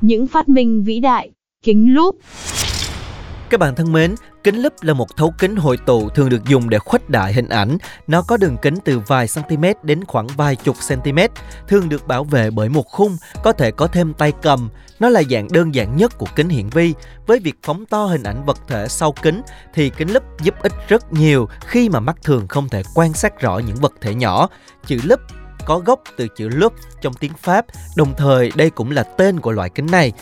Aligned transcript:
Những 0.00 0.26
phát 0.26 0.48
minh 0.48 0.82
vĩ 0.84 1.00
đại, 1.00 1.30
kính 1.62 1.94
lúp. 1.94 2.16
Các 3.50 3.60
bạn 3.60 3.74
thân 3.74 3.92
mến, 3.92 4.14
kính 4.44 4.56
lúp 4.56 4.72
là 4.80 4.94
một 4.94 5.16
thấu 5.16 5.34
kính 5.38 5.56
hội 5.56 5.76
tụ 5.86 6.08
thường 6.08 6.28
được 6.28 6.44
dùng 6.44 6.70
để 6.70 6.78
khuếch 6.78 7.10
đại 7.10 7.32
hình 7.32 7.48
ảnh. 7.48 7.78
Nó 8.06 8.22
có 8.22 8.36
đường 8.36 8.56
kính 8.62 8.74
từ 8.84 9.00
vài 9.06 9.26
cm 9.34 9.64
đến 9.82 10.04
khoảng 10.04 10.26
vài 10.26 10.56
chục 10.56 10.76
cm, 10.88 11.18
thường 11.68 11.88
được 11.88 12.06
bảo 12.06 12.24
vệ 12.24 12.50
bởi 12.50 12.68
một 12.68 12.86
khung, 12.86 13.16
có 13.44 13.52
thể 13.52 13.70
có 13.70 13.86
thêm 13.86 14.14
tay 14.14 14.32
cầm. 14.42 14.68
Nó 15.00 15.08
là 15.08 15.22
dạng 15.30 15.48
đơn 15.52 15.74
giản 15.74 15.96
nhất 15.96 16.18
của 16.18 16.26
kính 16.36 16.48
hiển 16.48 16.68
vi. 16.68 16.94
Với 17.26 17.38
việc 17.38 17.54
phóng 17.62 17.86
to 17.86 18.04
hình 18.04 18.22
ảnh 18.22 18.44
vật 18.46 18.58
thể 18.68 18.88
sau 18.88 19.14
kính 19.22 19.42
thì 19.74 19.90
kính 19.90 20.12
lúp 20.12 20.22
giúp 20.42 20.54
ích 20.62 20.72
rất 20.88 21.12
nhiều 21.12 21.48
khi 21.60 21.88
mà 21.88 22.00
mắt 22.00 22.16
thường 22.22 22.48
không 22.48 22.68
thể 22.68 22.82
quan 22.94 23.12
sát 23.12 23.40
rõ 23.40 23.58
những 23.58 23.76
vật 23.76 23.92
thể 24.00 24.14
nhỏ. 24.14 24.48
Chữ 24.86 24.98
lúp 25.04 25.20
có 25.70 25.78
gốc 25.78 26.02
từ 26.16 26.28
chữ 26.28 26.48
loup 26.48 26.72
trong 27.00 27.14
tiếng 27.14 27.32
Pháp, 27.38 27.66
đồng 27.96 28.14
thời 28.16 28.50
đây 28.56 28.70
cũng 28.70 28.90
là 28.90 29.02
tên 29.02 29.40
của 29.40 29.52
loại 29.52 29.70
kính 29.70 29.86
này. 29.86 30.12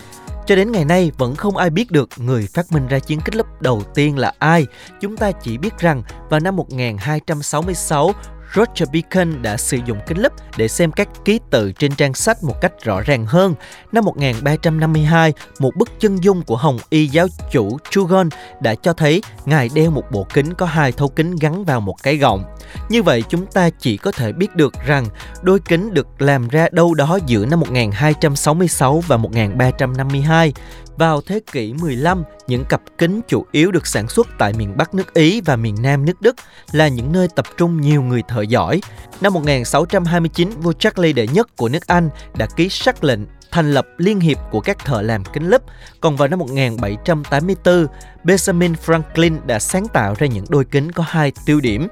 Cho 0.46 0.56
đến 0.56 0.72
ngày 0.72 0.84
nay 0.84 1.12
vẫn 1.18 1.34
không 1.34 1.56
ai 1.56 1.70
biết 1.70 1.90
được 1.90 2.08
người 2.16 2.48
phát 2.54 2.72
minh 2.72 2.86
ra 2.86 2.98
chiến 2.98 3.20
kính 3.24 3.34
lúp 3.34 3.46
đầu 3.60 3.82
tiên 3.94 4.18
là 4.18 4.32
ai. 4.38 4.66
Chúng 5.00 5.16
ta 5.16 5.32
chỉ 5.32 5.58
biết 5.58 5.78
rằng 5.78 6.02
vào 6.30 6.40
năm 6.40 6.56
1266, 6.56 8.12
Roger 8.54 8.88
Bacon 8.92 9.42
đã 9.42 9.56
sử 9.56 9.78
dụng 9.86 9.98
kính 10.06 10.18
lúp 10.18 10.32
để 10.56 10.68
xem 10.68 10.92
các 10.92 11.08
ký 11.24 11.40
tự 11.50 11.72
trên 11.72 11.94
trang 11.94 12.14
sách 12.14 12.42
một 12.42 12.54
cách 12.60 12.72
rõ 12.84 13.00
ràng 13.00 13.26
hơn. 13.26 13.54
Năm 13.92 14.04
1352, 14.04 15.32
một 15.58 15.76
bức 15.76 15.88
chân 16.00 16.24
dung 16.24 16.42
của 16.42 16.56
Hồng 16.56 16.78
Y 16.90 17.06
giáo 17.06 17.26
chủ 17.50 17.78
Chugon 17.90 18.28
đã 18.60 18.74
cho 18.74 18.92
thấy 18.92 19.22
ngài 19.46 19.68
đeo 19.74 19.90
một 19.90 20.04
bộ 20.10 20.26
kính 20.34 20.54
có 20.54 20.66
hai 20.66 20.92
thấu 20.92 21.08
kính 21.08 21.36
gắn 21.36 21.64
vào 21.64 21.80
một 21.80 21.96
cái 22.02 22.16
gọng. 22.16 22.44
Như 22.88 23.02
vậy 23.02 23.22
chúng 23.28 23.46
ta 23.46 23.70
chỉ 23.70 23.96
có 23.96 24.12
thể 24.12 24.32
biết 24.32 24.56
được 24.56 24.72
rằng 24.86 25.06
đôi 25.42 25.60
kính 25.60 25.94
được 25.94 26.22
làm 26.22 26.48
ra 26.48 26.68
đâu 26.72 26.94
đó 26.94 27.18
giữa 27.26 27.46
năm 27.46 27.60
1266 27.60 29.02
và 29.06 29.16
1352. 29.16 30.52
Vào 30.98 31.20
thế 31.20 31.40
kỷ 31.52 31.72
15, 31.72 32.24
những 32.46 32.64
cặp 32.64 32.82
kính 32.98 33.20
chủ 33.28 33.46
yếu 33.52 33.70
được 33.70 33.86
sản 33.86 34.08
xuất 34.08 34.28
tại 34.38 34.52
miền 34.52 34.76
Bắc 34.76 34.94
nước 34.94 35.14
Ý 35.14 35.40
và 35.40 35.56
miền 35.56 35.74
Nam 35.82 36.04
nước 36.04 36.20
Đức 36.20 36.36
là 36.72 36.88
những 36.88 37.12
nơi 37.12 37.28
tập 37.36 37.46
trung 37.56 37.80
nhiều 37.80 38.02
người 38.02 38.22
thợ 38.28 38.42
giỏi. 38.42 38.80
Năm 39.20 39.34
1629, 39.34 40.50
vua 40.50 40.72
Charles 40.72 41.16
đệ 41.16 41.26
nhất 41.26 41.56
của 41.56 41.68
nước 41.68 41.86
Anh 41.86 42.10
đã 42.38 42.46
ký 42.56 42.68
sắc 42.68 43.04
lệnh 43.04 43.20
thành 43.50 43.72
lập 43.72 43.86
Liên 43.98 44.20
hiệp 44.20 44.38
của 44.50 44.60
các 44.60 44.78
thợ 44.84 45.02
làm 45.02 45.24
kính 45.24 45.48
lúp. 45.48 45.62
Còn 46.00 46.16
vào 46.16 46.28
năm 46.28 46.38
1784, 46.38 47.86
Benjamin 48.24 48.74
Franklin 48.86 49.46
đã 49.46 49.58
sáng 49.58 49.86
tạo 49.88 50.14
ra 50.18 50.26
những 50.26 50.44
đôi 50.48 50.64
kính 50.64 50.92
có 50.92 51.04
hai 51.08 51.32
tiêu 51.46 51.60
điểm. 51.60 51.88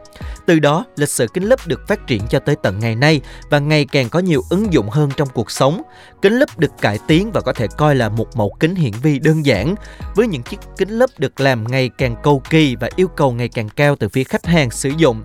Từ 0.47 0.59
đó, 0.59 0.85
lịch 0.97 1.09
sử 1.09 1.27
kính 1.35 1.45
lúp 1.45 1.61
được 1.67 1.89
phát 1.89 2.07
triển 2.07 2.23
cho 2.31 2.39
tới 2.39 2.57
tận 2.63 2.79
ngày 2.79 2.95
nay 2.95 3.21
và 3.51 3.59
ngày 3.59 3.85
càng 3.85 4.09
có 4.09 4.19
nhiều 4.19 4.43
ứng 4.51 4.73
dụng 4.73 4.89
hơn 4.89 5.11
trong 5.17 5.29
cuộc 5.35 5.51
sống. 5.51 5.83
Kính 6.23 6.39
lúp 6.39 6.59
được 6.59 6.73
cải 6.81 6.99
tiến 7.09 7.31
và 7.33 7.41
có 7.41 7.53
thể 7.53 7.67
coi 7.77 7.95
là 7.95 8.09
một 8.09 8.37
mẫu 8.37 8.57
kính 8.61 8.75
hiển 8.75 8.93
vi 9.03 9.19
đơn 9.19 9.47
giản. 9.47 9.75
Với 10.15 10.27
những 10.27 10.43
chiếc 10.43 10.61
kính 10.77 10.99
lúp 10.99 11.11
được 11.19 11.41
làm 11.41 11.65
ngày 11.65 11.91
càng 11.99 12.17
cầu 12.23 12.43
kỳ 12.51 12.77
và 12.77 12.91
yêu 12.97 13.09
cầu 13.09 13.33
ngày 13.33 13.49
càng 13.49 13.69
cao 13.69 13.97
từ 13.97 14.09
phía 14.09 14.25
khách 14.25 14.47
hàng 14.47 14.71
sử 14.71 14.89
dụng 14.89 15.23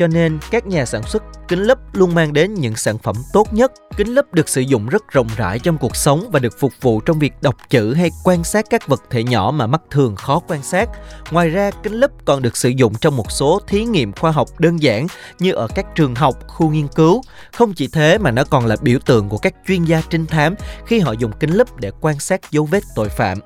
cho 0.00 0.06
nên 0.06 0.38
các 0.50 0.66
nhà 0.66 0.84
sản 0.84 1.02
xuất 1.02 1.22
kính 1.48 1.62
lúp 1.62 1.78
luôn 1.92 2.14
mang 2.14 2.32
đến 2.32 2.54
những 2.54 2.76
sản 2.76 2.98
phẩm 2.98 3.16
tốt 3.32 3.52
nhất. 3.52 3.72
Kính 3.96 4.14
lúp 4.14 4.34
được 4.34 4.48
sử 4.48 4.60
dụng 4.60 4.86
rất 4.86 5.08
rộng 5.08 5.28
rãi 5.36 5.58
trong 5.58 5.78
cuộc 5.78 5.96
sống 5.96 6.28
và 6.32 6.38
được 6.38 6.58
phục 6.58 6.72
vụ 6.80 7.00
trong 7.00 7.18
việc 7.18 7.32
đọc 7.42 7.54
chữ 7.70 7.94
hay 7.94 8.10
quan 8.24 8.44
sát 8.44 8.66
các 8.70 8.88
vật 8.88 9.02
thể 9.10 9.24
nhỏ 9.24 9.52
mà 9.54 9.66
mắt 9.66 9.80
thường 9.90 10.16
khó 10.16 10.40
quan 10.48 10.62
sát. 10.62 10.88
Ngoài 11.30 11.48
ra, 11.48 11.70
kính 11.82 11.92
lúp 11.92 12.10
còn 12.24 12.42
được 12.42 12.56
sử 12.56 12.68
dụng 12.68 12.94
trong 13.00 13.16
một 13.16 13.30
số 13.30 13.60
thí 13.66 13.84
nghiệm 13.84 14.12
khoa 14.12 14.30
học 14.30 14.48
đơn 14.58 14.82
giản 14.82 15.06
như 15.38 15.52
ở 15.52 15.68
các 15.74 15.86
trường 15.94 16.14
học, 16.14 16.48
khu 16.48 16.70
nghiên 16.70 16.88
cứu. 16.88 17.22
Không 17.52 17.72
chỉ 17.72 17.88
thế 17.88 18.18
mà 18.18 18.30
nó 18.30 18.44
còn 18.44 18.66
là 18.66 18.76
biểu 18.82 18.98
tượng 19.06 19.28
của 19.28 19.38
các 19.38 19.54
chuyên 19.66 19.84
gia 19.84 20.02
trinh 20.10 20.26
thám 20.26 20.54
khi 20.86 20.98
họ 20.98 21.12
dùng 21.12 21.32
kính 21.40 21.54
lúp 21.54 21.76
để 21.76 21.90
quan 22.00 22.20
sát 22.20 22.50
dấu 22.50 22.64
vết 22.64 22.82
tội 22.94 23.08
phạm 23.08 23.38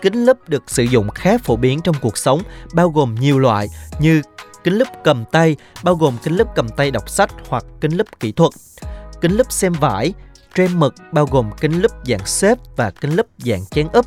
kính 0.00 0.24
lúp 0.24 0.48
được 0.48 0.62
sử 0.66 0.82
dụng 0.82 1.10
khá 1.10 1.38
phổ 1.38 1.56
biến 1.56 1.80
trong 1.80 1.96
cuộc 2.00 2.18
sống, 2.18 2.42
bao 2.74 2.90
gồm 2.90 3.14
nhiều 3.14 3.38
loại 3.38 3.68
như 4.00 4.22
kính 4.64 4.78
lúp 4.78 4.88
cầm 5.04 5.24
tay 5.32 5.56
bao 5.82 5.94
gồm 5.94 6.16
kính 6.22 6.36
lúp 6.36 6.48
cầm 6.54 6.68
tay 6.68 6.90
đọc 6.90 7.08
sách 7.08 7.30
hoặc 7.48 7.64
kính 7.80 7.96
lúp 7.96 8.06
kỹ 8.20 8.32
thuật, 8.32 8.52
kính 9.20 9.36
lúp 9.36 9.52
xem 9.52 9.72
vải, 9.72 10.12
tre 10.54 10.68
mực 10.68 10.94
bao 11.12 11.26
gồm 11.26 11.50
kính 11.60 11.80
lúp 11.82 11.92
dạng 12.04 12.26
xếp 12.26 12.58
và 12.76 12.90
kính 12.90 13.16
lúp 13.16 13.26
dạng 13.38 13.66
chén 13.66 13.88
úp, 13.92 14.06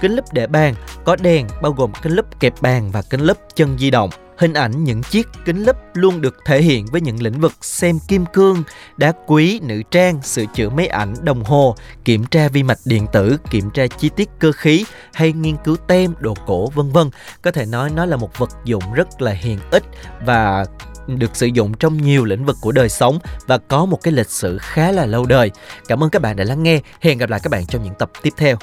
kính 0.00 0.12
lúp 0.16 0.24
để 0.32 0.46
bàn 0.46 0.74
có 1.04 1.16
đèn 1.16 1.46
bao 1.62 1.72
gồm 1.72 1.92
kính 2.02 2.12
lúp 2.12 2.40
kẹp 2.40 2.62
bàn 2.62 2.90
và 2.90 3.02
kính 3.02 3.20
lúp 3.20 3.38
chân 3.54 3.78
di 3.78 3.90
động. 3.90 4.10
Hình 4.40 4.54
ảnh 4.54 4.84
những 4.84 5.02
chiếc 5.02 5.28
kính 5.44 5.64
lúp 5.64 5.76
luôn 5.94 6.20
được 6.20 6.36
thể 6.44 6.62
hiện 6.62 6.86
với 6.86 7.00
những 7.00 7.22
lĩnh 7.22 7.40
vực 7.40 7.52
xem 7.60 7.98
kim 8.08 8.26
cương, 8.26 8.62
đá 8.96 9.12
quý, 9.26 9.60
nữ 9.62 9.82
trang, 9.90 10.22
sửa 10.22 10.44
chữa 10.54 10.68
máy 10.68 10.86
ảnh, 10.86 11.14
đồng 11.22 11.44
hồ, 11.44 11.76
kiểm 12.04 12.24
tra 12.24 12.48
vi 12.48 12.62
mạch 12.62 12.78
điện 12.84 13.06
tử, 13.12 13.36
kiểm 13.50 13.70
tra 13.70 13.86
chi 13.86 14.10
tiết 14.16 14.28
cơ 14.38 14.52
khí 14.52 14.84
hay 15.14 15.32
nghiên 15.32 15.56
cứu 15.64 15.76
tem, 15.76 16.14
đồ 16.18 16.34
cổ 16.46 16.66
vân 16.74 16.92
vân. 16.92 17.10
Có 17.42 17.50
thể 17.50 17.66
nói 17.66 17.90
nó 17.94 18.06
là 18.06 18.16
một 18.16 18.38
vật 18.38 18.50
dụng 18.64 18.82
rất 18.94 19.22
là 19.22 19.32
hiện 19.32 19.58
ích 19.70 19.84
và 20.26 20.64
được 21.06 21.36
sử 21.36 21.46
dụng 21.46 21.74
trong 21.74 21.96
nhiều 21.96 22.24
lĩnh 22.24 22.44
vực 22.44 22.56
của 22.60 22.72
đời 22.72 22.88
sống 22.88 23.18
và 23.46 23.58
có 23.58 23.84
một 23.84 23.98
cái 24.02 24.12
lịch 24.12 24.30
sử 24.30 24.58
khá 24.60 24.92
là 24.92 25.06
lâu 25.06 25.26
đời. 25.26 25.50
Cảm 25.88 26.02
ơn 26.02 26.10
các 26.10 26.22
bạn 26.22 26.36
đã 26.36 26.44
lắng 26.44 26.62
nghe. 26.62 26.80
Hẹn 27.00 27.18
gặp 27.18 27.30
lại 27.30 27.40
các 27.42 27.50
bạn 27.50 27.66
trong 27.66 27.84
những 27.84 27.94
tập 27.98 28.10
tiếp 28.22 28.32
theo. 28.36 28.56